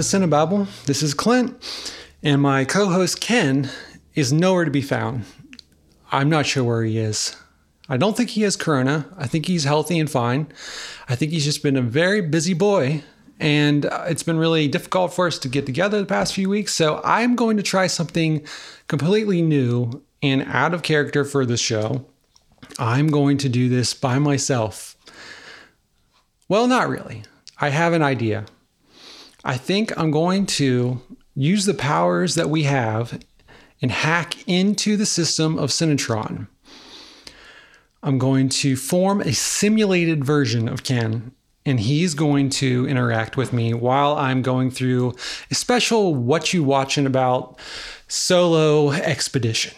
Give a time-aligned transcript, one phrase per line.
[0.00, 0.66] To Cinebabble.
[0.86, 1.62] This is Clint,
[2.22, 3.68] and my co host Ken
[4.14, 5.26] is nowhere to be found.
[6.10, 7.36] I'm not sure where he is.
[7.86, 9.06] I don't think he has corona.
[9.18, 10.50] I think he's healthy and fine.
[11.06, 13.02] I think he's just been a very busy boy,
[13.38, 16.74] and uh, it's been really difficult for us to get together the past few weeks.
[16.74, 18.42] So I'm going to try something
[18.88, 22.06] completely new and out of character for the show.
[22.78, 24.96] I'm going to do this by myself.
[26.48, 27.24] Well, not really.
[27.60, 28.46] I have an idea.
[29.44, 31.00] I think I'm going to
[31.34, 33.20] use the powers that we have
[33.80, 36.46] and hack into the system of CineTron.
[38.02, 41.32] I'm going to form a simulated version of Ken,
[41.64, 45.14] and he's going to interact with me while I'm going through
[45.50, 47.58] a special What You Watching About
[48.08, 49.74] solo expedition.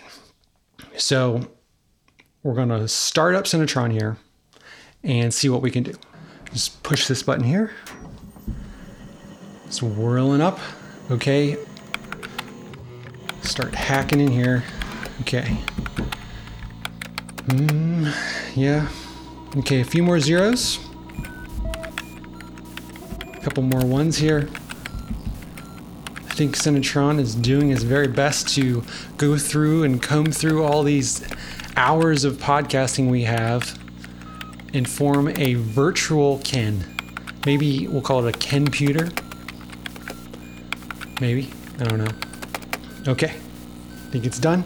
[0.96, 1.48] So
[2.42, 4.16] we're going to start up CineTron here
[5.04, 5.94] and see what we can do.
[6.52, 7.72] Just push this button here.
[9.80, 10.58] Whirling up.
[11.10, 11.56] Okay.
[13.42, 14.64] Start hacking in here.
[15.22, 15.56] Okay.
[17.46, 18.12] Mm,
[18.56, 18.88] yeah.
[19.56, 20.78] Okay, a few more zeros.
[23.32, 24.48] A couple more ones here.
[26.16, 28.82] I think CineTron is doing his very best to
[29.16, 31.22] go through and comb through all these
[31.76, 33.78] hours of podcasting we have
[34.72, 36.84] and form a virtual Ken.
[37.44, 39.12] Maybe we'll call it a Kenputer.
[41.22, 41.52] Maybe.
[41.78, 43.12] I don't know.
[43.12, 43.36] Okay.
[44.10, 44.64] Think it's done?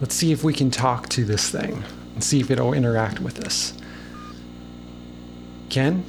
[0.00, 1.82] Let's see if we can talk to this thing
[2.14, 3.74] and see if it'll interact with us.
[5.68, 6.04] Ken?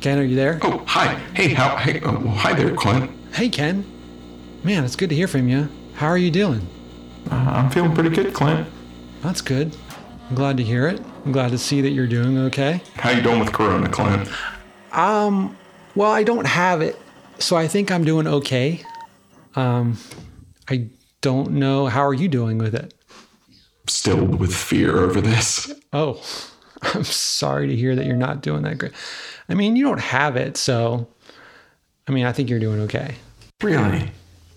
[0.00, 0.60] Ken, are you there?
[0.62, 1.16] Oh, hi.
[1.34, 1.76] Hey, how?
[1.76, 3.10] Hey, oh, hi there, Clint.
[3.32, 3.84] Hey, Ken.
[4.62, 5.68] Man, it's good to hear from you.
[5.94, 6.64] How are you doing?
[7.28, 8.68] Uh, I'm feeling pretty good, Clint.
[9.22, 9.76] That's good.
[10.28, 11.00] I'm glad to hear it.
[11.24, 12.80] I'm glad to see that you're doing okay.
[12.94, 14.28] How you doing with Corona, Clint?
[14.92, 15.56] Um,
[15.94, 16.98] well, I don't have it,
[17.38, 18.82] so I think I'm doing okay.
[19.54, 19.98] Um,
[20.68, 20.88] I
[21.20, 21.86] don't know.
[21.86, 22.94] How are you doing with it?
[23.86, 25.72] Still with fear over this.
[25.92, 26.22] Oh,
[26.82, 28.92] I'm sorry to hear that you're not doing that great.
[29.48, 31.08] I mean, you don't have it, so
[32.08, 33.16] I mean, I think you're doing okay.
[33.62, 34.10] Really?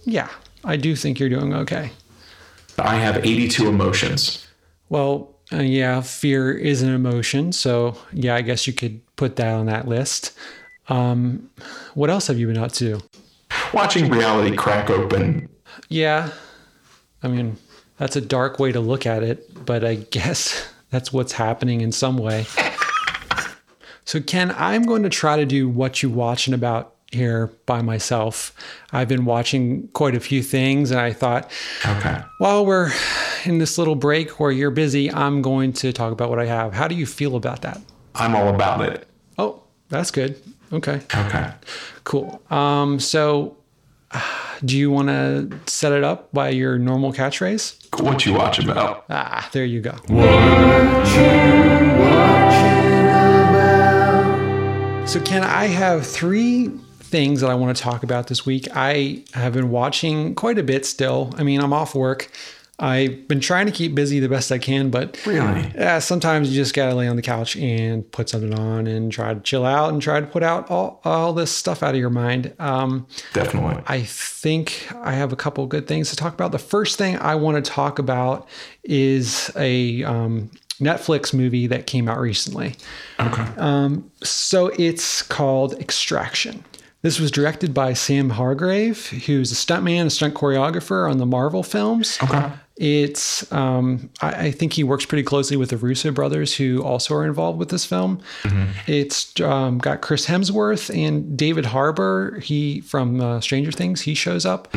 [0.05, 0.29] Yeah,
[0.63, 1.91] I do think you're doing okay.
[2.77, 4.47] I have 82 emotions.
[4.89, 9.53] Well, uh, yeah, fear is an emotion, so yeah, I guess you could put that
[9.53, 10.37] on that list.
[10.87, 11.49] Um,
[11.93, 13.01] what else have you been up to?
[13.73, 15.49] Watching reality crack open.
[15.89, 16.29] Yeah,
[17.23, 17.57] I mean,
[17.97, 21.91] that's a dark way to look at it, but I guess that's what's happening in
[21.91, 22.45] some way.
[24.07, 28.53] So, Ken, I'm going to try to do what you watching about here by myself.
[28.91, 31.49] I've been watching quite a few things, and I thought,
[31.85, 32.21] Okay.
[32.37, 32.91] while we're
[33.45, 36.73] in this little break where you're busy, I'm going to talk about what I have.
[36.73, 37.81] How do you feel about that?
[38.13, 39.07] I'm all about it.
[39.39, 40.39] Oh, that's good.
[40.73, 41.51] Okay, Okay.
[42.03, 42.41] cool.
[42.49, 43.57] Um, so,
[44.65, 48.01] do you want to set it up by your normal catchphrase?
[48.01, 49.05] What you watch about?
[49.09, 49.95] Ah, there you go.
[55.05, 56.71] So, can I have three
[57.15, 58.67] things that I want to talk about this week.
[58.75, 61.33] I have been watching quite a bit still.
[61.37, 62.29] I mean, I'm off work.
[62.77, 65.71] I've been trying to keep busy the best I can, but Really?
[65.75, 69.09] yeah, sometimes you just got to lay on the couch and put something on and
[69.11, 71.99] try to chill out and try to put out all, all this stuff out of
[72.01, 72.53] your mind.
[72.59, 73.81] Um, Definitely.
[73.87, 76.51] I think I have a couple good things to talk about.
[76.51, 78.47] The first thing I want to talk about
[78.83, 80.51] is a um,
[80.81, 82.75] Netflix movie that came out recently.
[83.21, 84.01] Okay.
[84.23, 86.65] So it's called Extraction.
[87.03, 91.61] This was directed by Sam Hargrave, who's a stuntman, a stunt choreographer on the Marvel
[91.63, 92.17] films.
[92.23, 92.49] Okay.
[92.77, 97.13] It's, um, I, I think he works pretty closely with the Russo brothers, who also
[97.15, 98.19] are involved with this film.
[98.85, 102.39] It's um, got Chris Hemsworth and David Harbour.
[102.41, 104.01] He from uh, Stranger Things.
[104.01, 104.67] He shows up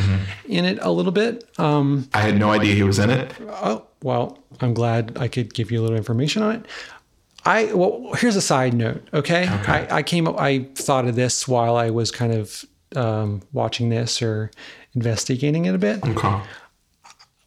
[0.47, 1.49] in it a little bit.
[1.59, 3.35] Um, I had no idea he was in it.
[3.49, 6.67] Oh, well, I'm glad I could give you a little information on it.
[7.45, 9.03] I well, here's a side note.
[9.12, 10.39] Okay, I, I came up.
[10.39, 12.65] I thought of this while I was kind of
[12.95, 14.50] um, watching this or
[14.95, 16.05] investigating it a bit.
[16.05, 16.41] Okay.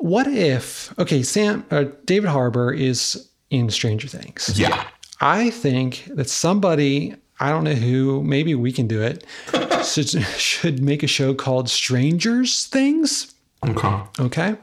[0.02, 0.98] What if?
[0.98, 4.52] Okay, Sam, uh, David Harbour is in Stranger Things.
[4.60, 4.86] Yeah.
[5.20, 9.24] I think that somebody, I don't know who, maybe we can do it,
[9.86, 13.34] should, should make a show called Strangers Things.
[13.68, 14.00] Okay.
[14.20, 14.56] Okay.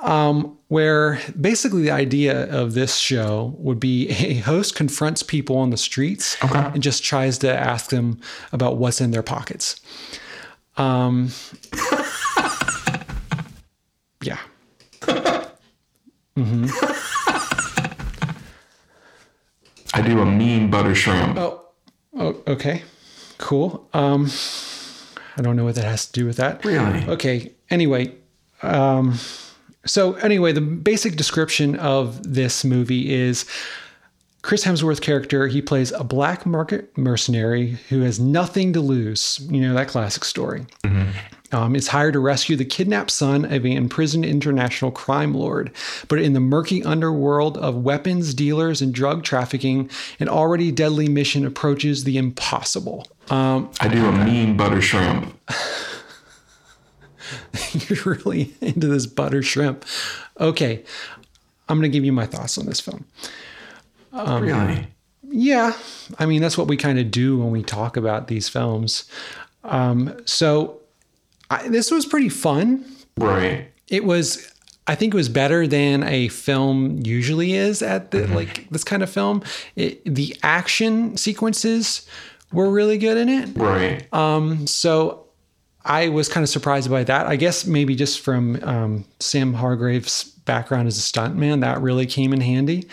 [0.00, 5.68] Um, where basically the idea of this show would be a host confronts people on
[5.68, 6.58] the streets Okay.
[6.72, 8.20] and just tries to ask them
[8.52, 9.80] about what's in their pockets.
[10.76, 11.28] Um,
[14.26, 14.38] yeah.
[16.36, 16.70] Mhm.
[19.94, 21.38] I do a mean butter shrimp.
[21.38, 21.60] Oh,
[22.18, 22.82] oh, okay.
[23.38, 23.88] cool.
[23.94, 24.28] Um,
[25.36, 26.64] I don't know what that has to do with that.
[26.64, 27.04] Really?
[27.06, 27.52] Okay.
[27.70, 28.14] Anyway,
[28.62, 29.14] um,
[29.86, 33.44] so anyway, the basic description of this movie is
[34.42, 35.46] Chris Hemsworth character.
[35.46, 39.40] He plays a black market mercenary who has nothing to lose.
[39.50, 40.66] You know that classic story.
[41.54, 45.70] Um, is hired to rescue the kidnapped son of an imprisoned international crime lord.
[46.08, 51.46] But in the murky underworld of weapons dealers and drug trafficking, an already deadly mission
[51.46, 53.06] approaches the impossible.
[53.30, 55.38] Um, I do a mean butter shrimp.
[57.72, 59.84] you're really into this butter shrimp.
[60.40, 60.82] Okay,
[61.68, 63.04] I'm going to give you my thoughts on this film.
[64.12, 64.88] Um, really?
[65.22, 65.76] Yeah,
[66.18, 69.04] I mean that's what we kind of do when we talk about these films.
[69.62, 70.80] Um, so
[71.50, 72.84] I, this was pretty fun.
[73.16, 73.70] Right.
[73.88, 74.50] It was.
[74.86, 79.02] I think it was better than a film usually is at the like this kind
[79.02, 79.42] of film.
[79.76, 82.06] It, the action sequences
[82.52, 83.48] were really good in it.
[83.56, 84.12] Right.
[84.12, 85.24] Um, so
[85.84, 87.26] I was kind of surprised by that.
[87.26, 92.32] I guess maybe just from um, Sam Hargrave's background as a stuntman, that really came
[92.32, 92.86] in handy.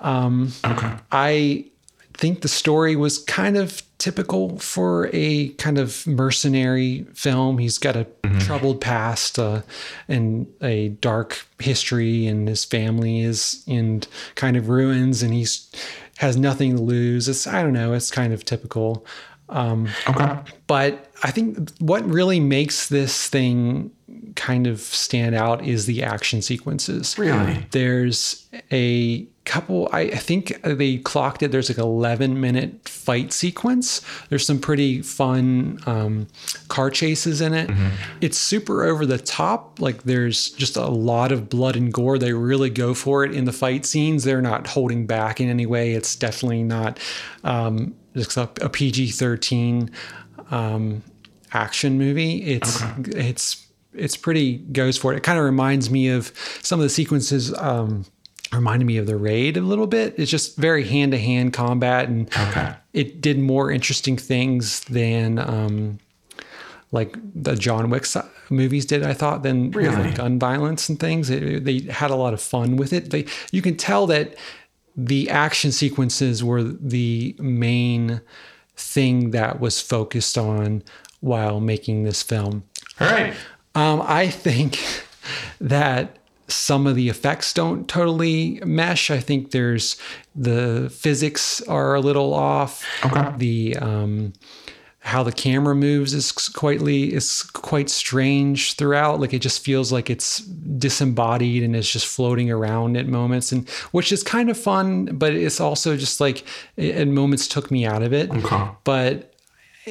[0.00, 0.92] Um, okay.
[1.10, 1.66] I
[2.14, 7.58] think the story was kind of typical for a kind of mercenary film.
[7.58, 8.06] He's got a
[8.40, 9.62] troubled past uh,
[10.08, 14.02] and a dark history, and his family is in
[14.34, 15.70] kind of ruins, and he's
[16.18, 17.28] has nothing to lose.
[17.28, 17.92] It's I don't know.
[17.92, 19.06] It's kind of typical.
[19.48, 20.38] Um, Okay.
[20.66, 23.90] but I think what really makes this thing
[24.40, 27.18] kind of stand out is the action sequences.
[27.18, 27.66] Really?
[27.72, 31.52] There's a couple, I, I think they clocked it.
[31.52, 34.00] There's like 11 minute fight sequence.
[34.30, 36.26] There's some pretty fun um,
[36.68, 37.70] car chases in it.
[38.22, 39.78] It's super over the top.
[39.78, 42.16] Like there's just a lot of blood and gore.
[42.16, 44.24] They really go for it in the fight scenes.
[44.24, 45.92] They're not holding back in any way.
[45.92, 46.98] It's definitely not
[47.44, 49.90] um, just a, a PG 13
[50.50, 51.02] um,
[51.52, 52.42] action movie.
[52.42, 55.16] It's it's it's pretty goes for it.
[55.16, 56.32] It kind of reminds me of
[56.62, 57.52] some of the sequences.
[57.58, 58.04] Um,
[58.52, 60.14] reminded me of the raid a little bit.
[60.18, 62.74] It's just very hand to hand combat, and Okay.
[62.92, 66.00] it did more interesting things than um,
[66.90, 68.04] like the John Wick
[68.50, 69.04] movies did.
[69.04, 69.94] I thought than Really?
[69.94, 71.30] like, gun violence and things.
[71.30, 73.10] It- they had a lot of fun with it.
[73.10, 74.34] They you can tell that
[74.96, 78.20] the action sequences were the main
[78.76, 80.82] thing that was focused on
[81.20, 82.64] while making this film.
[82.98, 83.34] All right.
[83.74, 84.80] Um, I think
[85.60, 86.16] that
[86.48, 89.10] some of the effects don't totally mesh.
[89.10, 89.96] I think there's
[90.34, 92.84] the physics are a little off.
[93.04, 93.32] Okay.
[93.36, 94.32] The um,
[95.02, 99.20] how the camera moves is quietly is quite strange throughout.
[99.20, 103.68] Like it just feels like it's disembodied and it's just floating around at moments, and
[103.92, 106.44] which is kind of fun, but it's also just like
[106.76, 108.68] at moments took me out of it Okay.
[108.84, 109.29] but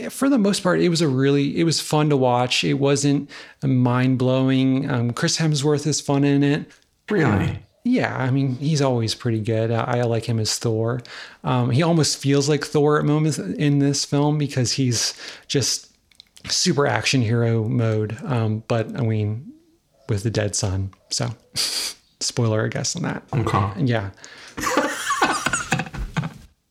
[0.08, 2.64] for the most part, it was a really it was fun to watch.
[2.64, 3.30] It wasn't
[3.62, 4.90] mind blowing.
[4.90, 6.72] Um, Chris Hemsworth is fun in it.
[7.10, 7.60] Really?
[7.84, 9.72] Yeah, I mean he's always pretty good.
[9.72, 11.02] I, I like him as Thor.
[11.44, 15.14] Um, he almost feels like Thor at moments in this film because he's
[15.48, 15.92] just
[16.48, 18.18] super action hero mode.
[18.24, 19.52] Um, but I mean,
[20.10, 20.92] with the dead son.
[21.10, 21.30] So,
[22.20, 23.24] spoiler, I guess on that.
[23.34, 23.84] Okay.
[23.86, 24.10] Yeah.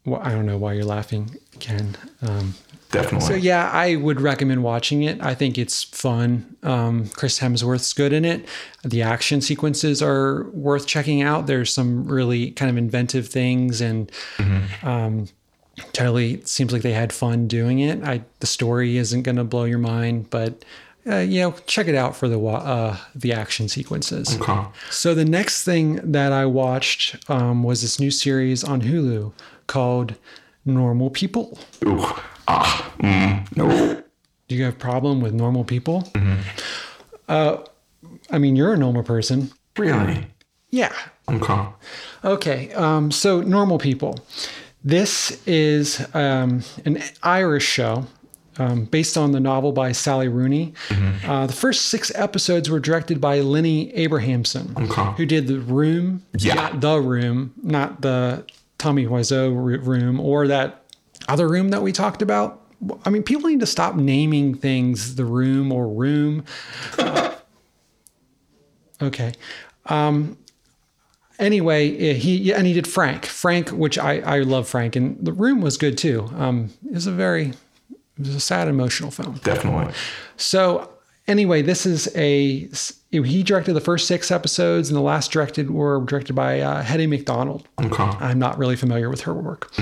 [0.05, 1.97] well, I don't know why you're laughing, Ken.
[2.23, 2.55] Um,
[2.91, 3.29] Definitely.
[3.29, 5.21] so yeah, I would recommend watching it.
[5.23, 6.57] I think it's fun.
[6.63, 8.49] Um, Chris Hemsworth's good in it.
[8.83, 11.47] The action sequences are worth checking out.
[11.47, 14.11] There's some really kind of inventive things, and
[14.83, 15.29] um,
[15.93, 18.03] totally seems like they had fun doing it.
[18.03, 20.65] I the story isn't going to blow your mind, but
[21.07, 24.39] uh, you know, check it out for the uh, the action sequences.
[24.41, 24.65] Okay.
[24.91, 29.33] So the next thing that I watched um, was this new series on Hulu
[29.67, 30.15] called
[30.65, 31.59] Normal People.
[31.85, 32.07] Ooh.
[32.49, 32.93] Ah.
[33.01, 33.57] Mm.
[33.57, 34.03] No.
[34.49, 36.11] Do you have a problem with normal people?
[37.29, 37.59] Uh,
[38.31, 39.51] I mean, you're a normal person.
[39.77, 40.27] Really?
[40.71, 40.93] Yeah.
[41.31, 41.61] Okay.
[42.25, 42.73] Okay.
[42.73, 44.19] Um, so, normal people.
[44.83, 48.07] This is um, an Irish show
[48.59, 50.73] um, based on the novel by Sally Rooney.
[51.27, 55.05] Uh, the first six episodes were directed by Lenny Abrahamson, Okay.
[55.19, 56.55] who did The Room, Yeah.
[56.55, 58.45] not The Room, not the
[58.79, 59.53] Tommy Wiseau
[59.87, 60.85] room, or that
[61.29, 62.65] other room that we talked about.
[63.05, 66.45] I mean, people need to stop naming things The Room or Room.
[69.01, 69.33] Okay.
[69.87, 70.37] Um,
[71.39, 73.27] anyway, he yeah, and he did Frank.
[73.27, 76.29] Frank, which I I love Frank, and the room was good too.
[76.37, 79.41] Um, it was a very it was a sad, emotional film.
[79.45, 79.95] Definitely.
[80.37, 80.91] So
[81.27, 82.69] anyway, this is a
[83.11, 87.07] he directed the first six episodes, and the last directed were directed by uh, Hettie
[87.07, 87.69] Macdonald.
[87.81, 88.03] Okay.
[88.03, 89.73] I'm not really familiar with her work.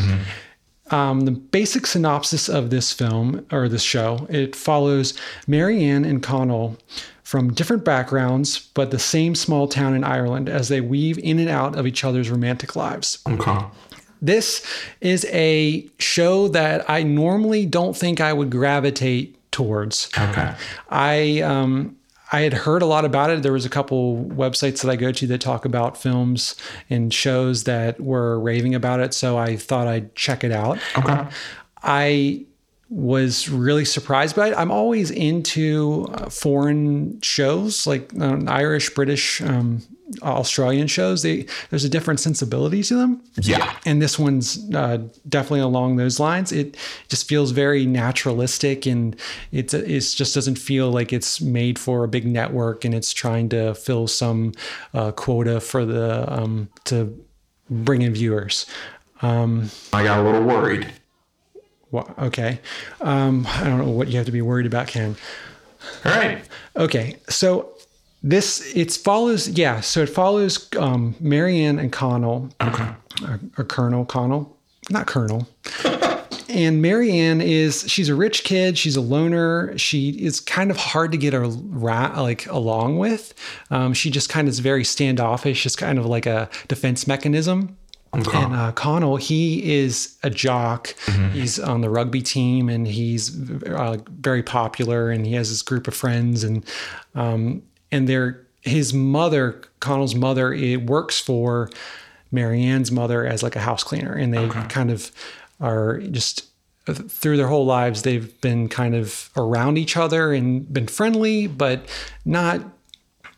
[0.91, 5.15] Um, the basic synopsis of this film or this show it follows
[5.47, 6.77] Marianne and Connell
[7.23, 11.49] from different backgrounds, but the same small town in Ireland as they weave in and
[11.49, 13.19] out of each other's romantic lives.
[13.29, 13.59] Okay.
[14.23, 14.65] This
[15.01, 20.09] is a show that I normally don't think I would gravitate towards.
[20.17, 20.55] Okay.
[20.89, 21.96] I um,
[22.33, 23.43] I had heard a lot about it.
[23.43, 26.57] There was a couple websites that I go to that talk about films
[26.91, 30.79] and shows that were raving about it, so I thought I'd check it out.
[30.99, 31.27] Okay.
[31.83, 32.45] I
[32.89, 34.55] was really surprised by it.
[34.57, 39.83] I'm always into uh, foreign shows like um, Irish, British, um,
[40.23, 41.23] Australian shows.
[41.23, 43.77] They there's a different sensibility to them Yeah.
[43.85, 44.99] and this one's uh,
[45.29, 46.53] definitely along those lines.
[46.53, 46.77] It
[47.09, 49.17] just feels very naturalistic, and
[49.53, 53.49] it's it just doesn't feel like it's made for a big network, and it's trying
[53.51, 54.53] to fill some
[54.95, 57.13] uh, quota for the um, to
[57.69, 58.67] bring in viewers.
[59.23, 60.87] Um, I got a little worried.
[61.91, 62.61] wha- okay,
[63.01, 65.17] um, I don't know what you have to be worried about, Ken.
[66.05, 66.45] All right.
[66.77, 67.73] Okay, so
[68.31, 72.89] this it follows yeah, so it follows um, Marianne and Connell Okay.
[73.25, 74.57] or, or Colonel Connell,
[74.91, 75.49] not Colonel.
[76.49, 78.77] and Marianne is she's a rich kid.
[78.79, 79.77] She's a loner.
[79.79, 83.33] She is kind of hard to get a like along with.
[83.71, 85.65] Um, she just kind of is very standoffish.
[85.67, 87.77] It's kind of like a defense mechanism.
[88.15, 88.39] Okay.
[88.43, 90.95] And uh, Connell, he is a jock.
[91.33, 95.11] He's on the rugby team, and he's uh, very popular.
[95.11, 96.65] And he has this group of friends, and
[97.15, 101.71] um, and they're his mother, Connell's mother, it works for
[102.33, 105.13] Marianne's mother as like a house cleaner, and they kind of
[105.61, 106.49] are just
[106.87, 111.87] through their whole lives they've been kind of around each other and been friendly, but
[112.25, 112.61] not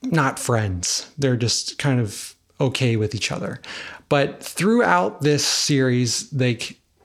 [0.02, 1.10] not friends.
[1.18, 3.60] They're just kind of okay with each other.
[4.08, 6.58] But throughout this series, they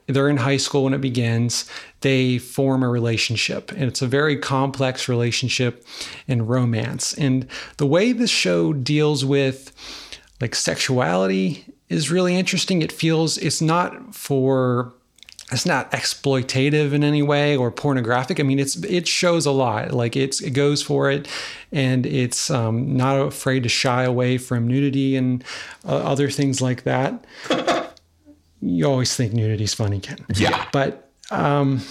[0.08, 1.70] they're in high school when it begins.
[2.02, 5.86] They form a relationship, and it's a very complex relationship
[6.28, 7.14] and romance.
[7.14, 9.72] And the way this show deals with
[10.42, 12.82] like sexuality is really interesting.
[12.82, 14.94] It feels it's not for
[15.52, 18.40] it's not exploitative in any way or pornographic.
[18.40, 19.92] I mean, it's it shows a lot.
[19.92, 21.28] Like it's it goes for it,
[21.72, 25.44] and it's um, not afraid to shy away from nudity and
[25.86, 27.26] uh, other things like that.
[28.64, 30.18] you always think nudity's funny, Ken.
[30.36, 30.68] Yeah.
[30.72, 31.82] But um,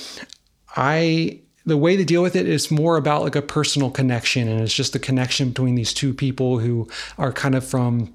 [0.76, 4.60] I the way to deal with it is more about like a personal connection, and
[4.60, 6.88] it's just the connection between these two people who
[7.18, 8.12] are kind of from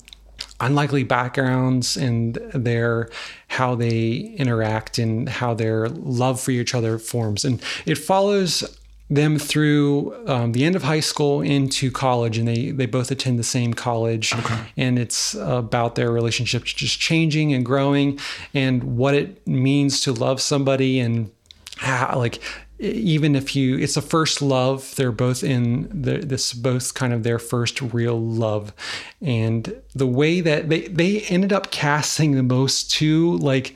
[0.60, 3.10] unlikely backgrounds and their
[3.48, 8.64] how they interact and how their love for each other forms and it follows
[9.10, 13.40] them through um, the end of high school into college and they they both attend
[13.40, 14.34] the same college.
[14.76, 18.20] And it's about their relationship just changing and growing
[18.54, 21.32] and what it means to love somebody and
[21.78, 22.40] how, like
[22.80, 27.24] even if you it's a first love they're both in the, this both kind of
[27.24, 28.74] their first real love.
[29.22, 33.76] And the way that they they ended up casting the most two like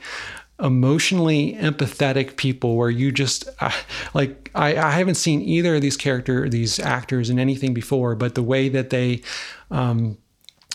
[0.60, 3.70] emotionally empathetic people where you just uh,
[4.14, 8.34] like I, I haven't seen either of these character these actors in anything before but
[8.34, 9.22] the way that they
[9.70, 10.18] um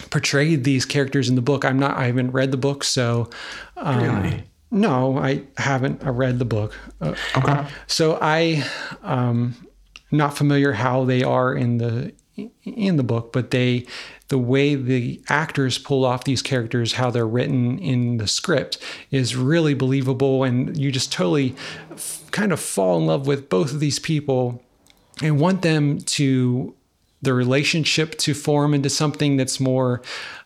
[0.10, 3.30] portrayed these characters in the book i'm not i haven't read the book so
[3.78, 4.44] um, Really?
[4.72, 7.66] no i haven't I read the book uh, Okay.
[7.88, 8.64] so I
[9.04, 9.56] um
[10.12, 12.14] not familiar how they are in the
[12.64, 13.86] in the book, but they
[14.30, 18.78] the way the actors pull off these characters, how they're written in the script
[19.10, 20.44] is really believable.
[20.44, 21.56] And you just totally
[21.92, 24.62] f- kind of fall in love with both of these people
[25.22, 26.76] and want them to
[27.22, 30.02] the relationship to form into something that's more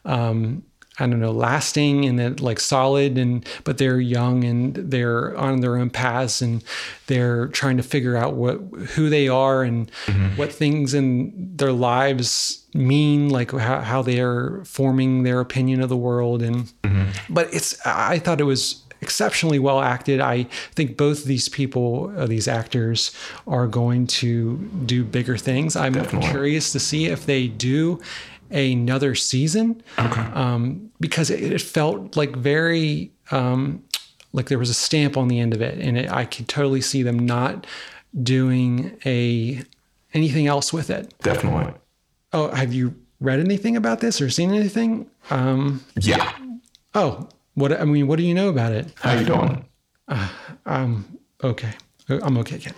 [0.05, 0.63] um
[0.99, 5.77] I don't know, lasting and like solid and but they're young and they're on their
[5.77, 6.63] own paths and
[7.07, 8.57] they're trying to figure out what
[8.89, 9.89] who they are and
[10.35, 15.97] what things in their lives mean, like how, how they're forming their opinion of the
[15.97, 16.71] world and
[17.29, 20.19] but it's I thought it was exceptionally well acted.
[20.21, 20.43] I
[20.75, 23.11] think both these people, uh, these actors,
[23.47, 25.75] are going to do bigger things.
[25.75, 26.29] I'm Definitely.
[26.29, 27.99] curious to see if they do
[28.51, 33.83] another season um, because it, it felt like very um,
[34.33, 36.81] like there was a stamp on the end of it, and it, I could totally
[36.81, 37.65] see them not
[38.23, 39.61] doing a
[40.13, 41.13] anything else with it.
[41.19, 41.73] Definitely.
[42.33, 45.05] Oh, have you read anything about this or seen anything?
[45.29, 46.31] Um, Yeah.
[46.95, 48.87] oh, what I mean, what do you know about it?
[48.95, 49.65] How you doing?
[50.65, 51.71] Um, okay,
[52.09, 52.73] I'm okay, Ken.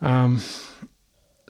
[0.00, 0.40] Um,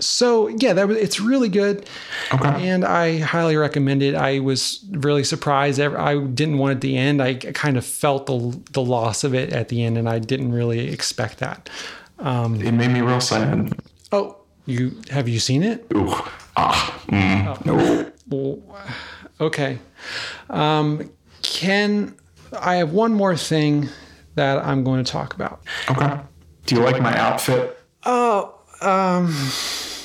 [0.01, 1.87] So yeah, that was it's really good,
[2.33, 2.69] Okay.
[2.69, 4.15] and I highly recommend it.
[4.15, 5.79] I was really surprised.
[5.81, 7.23] I didn't want it at the end.
[7.23, 10.53] I kind of felt the the loss of it at the end, and I didn't
[10.53, 11.69] really expect that.
[12.19, 13.73] It made me real sad.
[14.13, 15.87] Oh, you have you seen it?
[15.95, 16.13] Ooh.
[16.57, 17.01] Ah.
[17.09, 17.67] Mm.
[17.67, 18.63] No.
[19.41, 19.79] Okay.
[20.51, 21.11] Um,
[21.43, 22.15] Ken,
[22.61, 23.89] I have one more thing
[24.35, 25.63] that I'm going to talk about.
[25.91, 26.19] Okay.
[26.67, 27.79] Do you like my outfit?
[28.05, 29.27] Oh, um,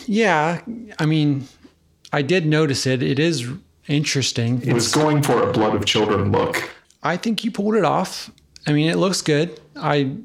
[0.07, 0.61] yeah.
[0.99, 1.47] I mean,
[2.11, 3.03] I did notice it.
[3.03, 3.47] It is
[3.87, 4.61] interesting.
[4.63, 6.69] It was going for a blood of children look.
[7.03, 8.31] I think you pulled it off.
[8.67, 9.59] I mean, it looks good.
[9.75, 10.15] I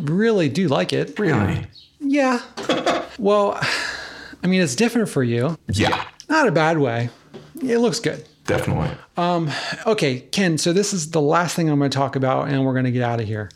[0.00, 1.18] really do like it.
[1.18, 1.66] Really?
[2.00, 2.40] Yeah.
[3.18, 3.60] well,
[4.42, 5.56] I mean, it's different for you.
[5.68, 6.04] Yeah.
[6.28, 7.10] Not a bad way.
[7.62, 8.26] It looks good.
[8.46, 8.90] Definitely.
[9.16, 9.50] Um,
[9.86, 12.72] Okay, Ken, so this is the last thing I'm going to talk about, and we're
[12.72, 13.50] going to get out of here.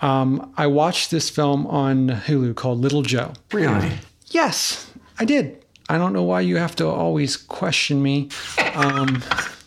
[0.00, 3.34] Um, I watched this film on Hulu called Little Joe.
[3.52, 3.92] Really?
[4.28, 4.90] Yes,
[5.22, 5.64] I did.
[5.88, 8.28] I don't know why you have to always question me.
[8.74, 9.22] Um,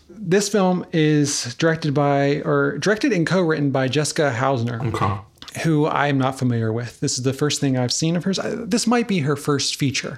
[0.09, 5.61] this film is directed by, or directed and co written by Jessica Hausner, Okay.
[5.61, 6.99] who I'm not familiar with.
[6.99, 8.37] This is the first thing I've seen of hers.
[8.43, 10.17] This might be her first feature.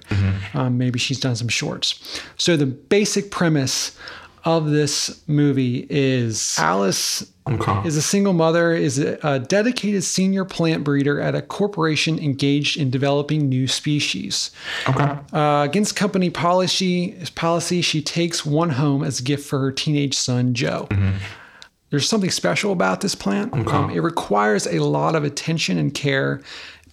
[0.55, 2.19] Um, maybe she's done some shorts.
[2.37, 3.95] So, the basic premise
[4.47, 7.87] of this movie is Alice Okay.
[7.87, 12.77] is a single mother, is a, a dedicated senior plant breeder at a corporation engaged
[12.77, 14.51] in developing new species.
[14.87, 15.17] Okay.
[15.33, 20.13] Uh, against company policy, policy, she takes one home as a gift for her teenage
[20.13, 20.87] son, Joe.
[21.89, 23.53] There's something special about this plant.
[23.53, 26.41] Um, it requires a lot of attention and care,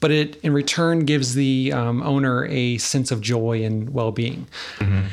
[0.05, 4.47] but it in return gives the um, owner a sense of joy and well being.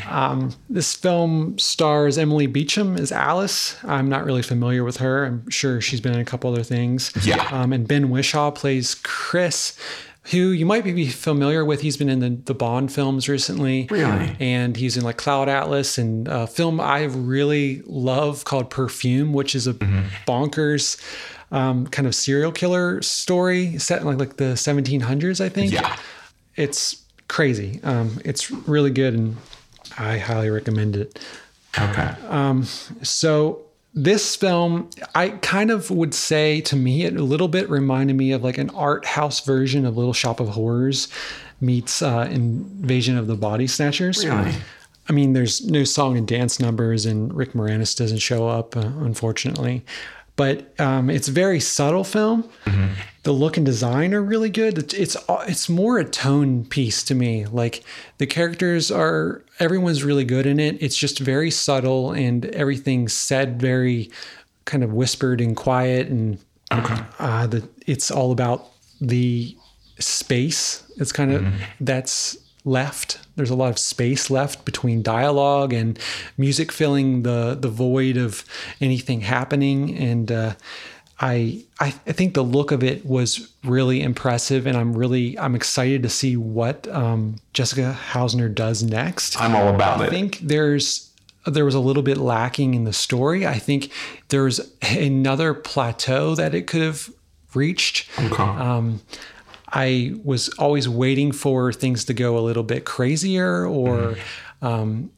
[0.09, 3.77] Um, this film stars Emily Beecham as Alice.
[3.85, 5.23] I'm not really familiar with her.
[5.25, 7.13] I'm sure she's been in a couple other things.
[7.23, 7.47] Yeah.
[7.53, 9.77] Um, and Ben Whishaw plays Chris,
[10.23, 11.79] who you might be familiar with.
[11.79, 13.87] He's been in the, the Bond films recently.
[13.89, 14.35] Really?
[14.41, 19.55] And he's in like Cloud Atlas and a film I really love called Perfume, which
[19.55, 19.73] is a
[20.27, 21.01] bonkers
[21.51, 25.73] um, kind of serial killer story set in like, like the 1700s, I think.
[25.73, 25.97] Yeah.
[26.55, 27.79] It's crazy.
[27.83, 29.37] Um, it's really good and
[29.97, 31.19] I highly recommend it.
[31.79, 32.13] Okay.
[33.03, 33.61] So
[33.93, 38.31] this film, I kind of would say to me, it a little bit reminded me
[38.31, 41.09] of like an art house version of Little Shop of Horrors
[41.59, 44.25] meets uh, Invasion of the Body Snatchers.
[44.25, 44.53] Really?
[45.09, 48.81] I mean, there's no song and dance numbers, and Rick Moranis doesn't show up, uh,
[48.99, 49.83] unfortunately.
[50.35, 52.49] But um, it's very subtle film.
[53.23, 54.77] The look and design are really good.
[54.79, 55.17] It's it's
[55.47, 57.45] it's more a tone piece to me.
[57.45, 57.83] Like
[58.17, 60.81] the characters are, everyone's really good in it.
[60.81, 64.09] It's just very subtle, and everything's said very
[64.65, 66.39] kind of whispered and quiet, and
[67.19, 68.65] uh, the it's all about
[68.99, 69.55] the
[69.99, 70.83] space.
[70.97, 71.45] It's kind of
[71.79, 73.19] that's left.
[73.35, 75.97] There's a lot of space left between dialogue and
[76.37, 78.45] music filling the the void of
[78.79, 79.97] anything happening.
[79.97, 80.53] And uh,
[81.19, 85.55] I, I I think the look of it was really impressive, and I'm really I'm
[85.55, 89.39] excited to see what um, Jessica Hausner does next.
[89.39, 90.07] I'm all about I it.
[90.07, 91.11] I think there's
[91.45, 93.47] there was a little bit lacking in the story.
[93.47, 93.91] I think
[94.29, 97.09] there's another plateau that it could have
[97.53, 98.09] reached.
[98.19, 98.43] Okay.
[98.43, 99.01] Um,
[99.71, 104.17] I was always waiting for things to go a little bit crazier or
[104.61, 105.11] um,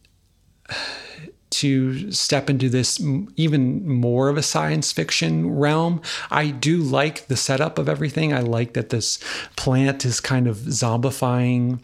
[1.50, 3.00] to step into this
[3.36, 6.02] even more of a science fiction realm.
[6.32, 8.34] I do like the setup of everything.
[8.34, 9.20] I like that this
[9.56, 11.80] plant is kind of zombifying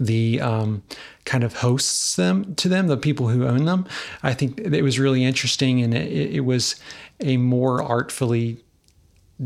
[0.00, 0.82] the um,
[1.24, 3.86] kind of hosts them to them, the people who own them.
[4.22, 6.76] I think it was really interesting, and it, it was
[7.20, 8.64] a more artfully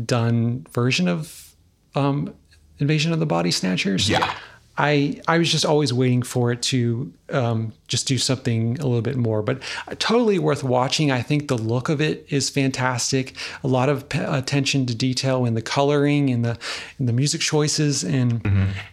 [0.05, 1.42] done version of
[1.95, 2.33] um,
[2.79, 4.09] Invasion of the Body Snatchers.
[4.09, 4.33] Yeah.
[4.75, 9.03] I I was just always waiting for it to um, just do something a little
[9.03, 9.61] bit more, but
[9.99, 11.11] totally worth watching.
[11.11, 13.35] I think the look of it is fantastic.
[13.63, 16.57] A lot of p- attention to detail in the coloring and the
[16.97, 18.41] in the music choices, and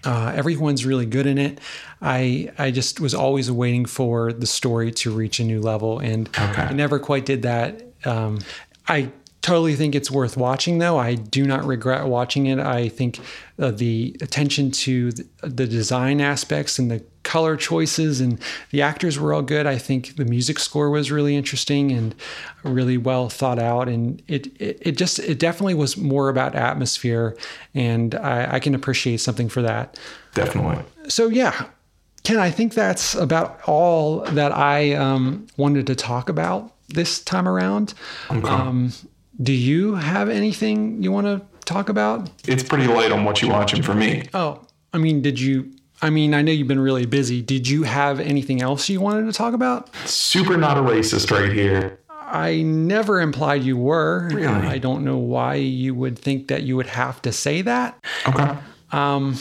[0.05, 1.61] uh, everyone's really good in it.
[2.03, 6.29] I I just was always waiting for the story to reach a new level, and
[6.29, 6.61] Okay.
[6.63, 7.83] I never quite did that.
[8.05, 8.41] Um,
[8.87, 9.11] I
[9.43, 10.99] totally think it's worth watching though.
[10.99, 12.59] I do not regret watching it.
[12.59, 13.19] I think
[13.59, 18.39] uh, the attention to the, the design aspects and the color choices and
[18.71, 19.67] the actors were all good.
[19.67, 22.15] I think the music score was really interesting and
[22.65, 23.89] really well thought out.
[23.89, 27.37] And it it, it just it definitely was more about atmosphere
[27.75, 29.99] and I, I can appreciate something for that.
[30.35, 30.85] Definitely.
[31.09, 31.67] so yeah.
[32.23, 37.49] Ken i think that's about all that i um, wanted to talk about this time
[37.49, 37.95] around.
[38.31, 38.49] Okay.
[38.49, 38.93] um,
[39.43, 42.31] do you have anything you want to talk about?
[42.47, 44.25] it's pretty late on what you're watching for me.
[44.35, 44.61] Oh,
[44.93, 45.73] I mean, did you?
[46.03, 47.43] I mean, I know you've been really busy.
[47.43, 49.95] Did you have anything else you wanted to talk about?
[50.07, 51.99] Super not a racist right here.
[52.09, 54.31] I never implied you were.
[54.33, 54.47] Really?
[54.47, 58.03] I don't know why you would think that you would have to say that.
[58.27, 58.57] Okay.
[58.93, 59.37] Um,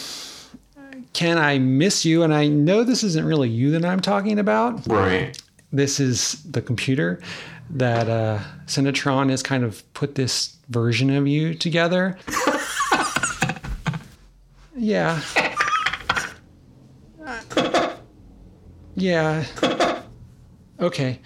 [1.13, 4.85] can I miss you, and I know this isn't really you that I'm talking about.
[4.87, 5.39] Right.
[5.71, 7.21] This is the computer
[7.69, 12.17] that uh, CineTron has kind of put this version of you together.
[14.75, 15.21] yeah.
[18.95, 19.45] Yeah.
[20.79, 21.19] Okay.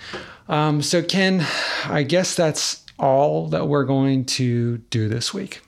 [0.48, 1.46] Um, so, Ken,
[1.86, 5.62] I guess that's all that we're going to do this week.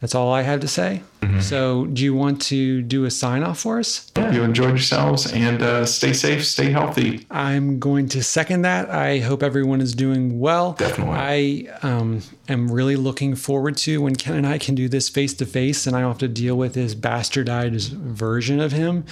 [0.00, 1.02] That's all I have to say.
[1.40, 4.10] So, do you want to do a sign off for us?
[4.16, 4.32] Yeah.
[4.32, 7.26] You enjoyed yourselves and uh, stay safe, stay healthy.
[7.30, 8.90] I'm going to second that.
[8.90, 10.72] I hope everyone is doing well.
[10.72, 11.68] Definitely.
[11.70, 15.34] I um, am really looking forward to when Ken and I can do this face
[15.34, 19.04] to face and I don't have to deal with his bastardized version of him.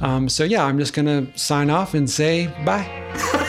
[0.00, 3.36] Um, so, yeah, I'm just going to sign off and say bye.